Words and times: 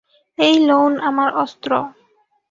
এই 0.37 0.55
লউন 0.59 0.93
আমার 1.01 1.29
অস্ত্র। 1.35 1.71